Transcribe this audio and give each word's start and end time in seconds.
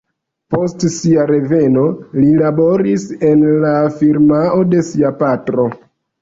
Post 0.53 0.85
sia 0.93 1.25
reveno 1.31 1.83
li 2.19 2.29
laboris 2.39 3.05
en 3.33 3.45
la 3.67 3.75
firmao 4.01 4.65
de 4.73 4.83
sia 4.91 5.15
patro. 5.23 5.69